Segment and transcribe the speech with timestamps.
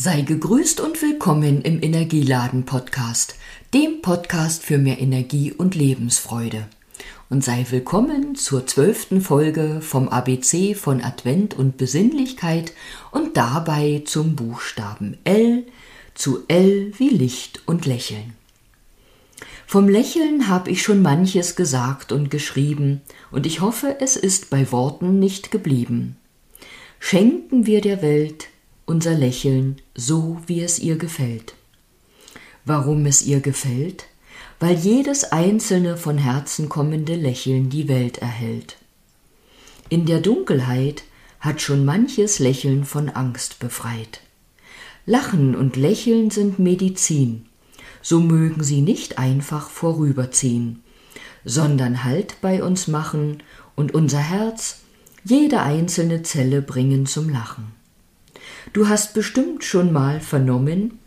[0.00, 3.34] Sei gegrüßt und willkommen im Energieladen Podcast,
[3.74, 6.68] dem Podcast für mehr Energie und Lebensfreude.
[7.30, 12.74] Und sei willkommen zur zwölften Folge vom ABC von Advent und Besinnlichkeit
[13.10, 15.64] und dabei zum Buchstaben L
[16.14, 18.34] zu L wie Licht und Lächeln.
[19.66, 23.00] Vom Lächeln habe ich schon manches gesagt und geschrieben,
[23.32, 26.16] und ich hoffe, es ist bei Worten nicht geblieben.
[27.00, 28.47] Schenken wir der Welt
[28.88, 31.54] unser Lächeln so, wie es ihr gefällt.
[32.64, 34.06] Warum es ihr gefällt?
[34.60, 38.76] Weil jedes einzelne von Herzen kommende Lächeln die Welt erhält.
[39.90, 41.04] In der Dunkelheit
[41.38, 44.20] hat schon manches Lächeln von Angst befreit.
[45.06, 47.46] Lachen und Lächeln sind Medizin,
[48.02, 50.82] so mögen sie nicht einfach vorüberziehen,
[51.44, 53.42] sondern Halt bei uns machen
[53.76, 54.80] und unser Herz,
[55.24, 57.77] jede einzelne Zelle bringen zum Lachen.
[58.72, 60.98] Du hast bestimmt schon mal vernommen,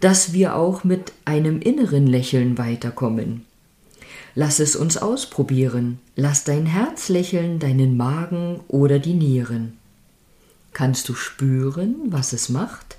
[0.00, 3.44] dass wir auch mit einem inneren Lächeln weiterkommen.
[4.34, 5.98] Lass es uns ausprobieren.
[6.14, 9.78] Lass dein Herz lächeln, deinen Magen oder die Nieren.
[10.74, 12.98] Kannst du spüren, was es macht,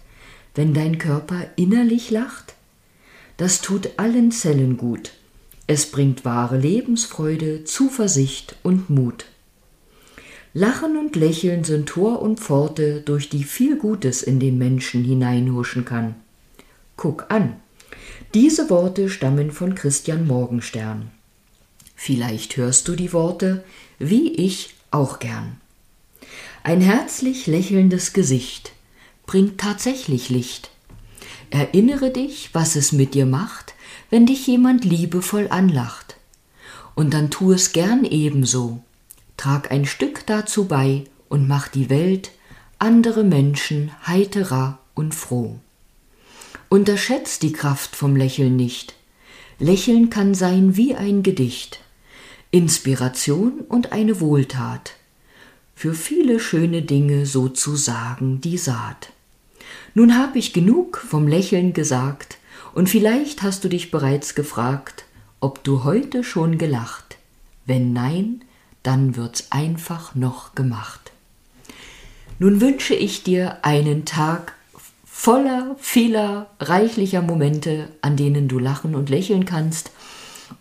[0.55, 2.55] wenn dein Körper innerlich lacht?
[3.37, 5.11] Das tut allen Zellen gut.
[5.67, 9.25] Es bringt wahre Lebensfreude, Zuversicht und Mut.
[10.59, 15.85] Lachen und Lächeln sind Tor und Pforte, durch die viel Gutes in den Menschen hineinhuschen
[15.85, 16.15] kann.
[16.95, 17.57] Guck an.
[18.33, 21.11] Diese Worte stammen von Christian Morgenstern.
[21.95, 23.63] Vielleicht hörst du die Worte,
[23.99, 25.57] wie ich auch gern.
[26.63, 28.71] Ein herzlich lächelndes Gesicht
[29.27, 30.71] bringt tatsächlich Licht.
[31.51, 33.75] Erinnere dich, was es mit dir macht,
[34.09, 36.15] wenn dich jemand liebevoll anlacht.
[36.95, 38.81] Und dann tu es gern ebenso,
[39.37, 42.31] trag ein Stück dazu bei und mach die Welt,
[42.79, 45.57] andere Menschen heiterer und froh.
[46.69, 48.95] Unterschätzt die Kraft vom Lächeln nicht.
[49.59, 51.79] Lächeln kann sein wie ein Gedicht,
[52.51, 54.93] Inspiration und eine Wohltat,
[55.75, 59.11] für viele schöne Dinge sozusagen die Saat.
[59.93, 62.37] Nun hab ich genug vom Lächeln gesagt,
[62.73, 65.05] und vielleicht hast du dich bereits gefragt,
[65.39, 67.17] ob du heute schon gelacht.
[67.65, 68.41] Wenn nein,
[68.87, 71.11] dann wird's einfach noch gemacht.
[72.39, 74.53] Nun wünsche ich dir einen Tag
[75.03, 79.91] voller, vieler, reichlicher Momente, an denen du lachen und lächeln kannst.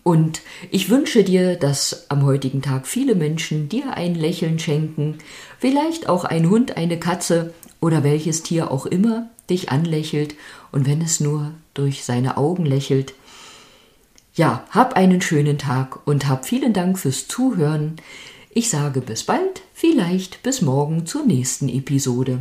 [0.02, 0.40] Und
[0.72, 5.18] ich wünsche dir, dass am heutigen Tag viele Menschen dir ein Lächeln schenken,
[5.60, 10.34] vielleicht auch ein Hund, eine Katze oder welches Tier auch immer dich anlächelt
[10.72, 13.14] und wenn es nur durch seine Augen lächelt,
[14.36, 17.96] ja, hab einen schönen Tag und hab vielen Dank fürs Zuhören.
[18.50, 22.40] Ich sage bis bald, vielleicht bis morgen zur nächsten Episode.